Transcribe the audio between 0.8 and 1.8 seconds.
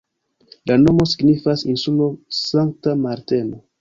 nomo signifas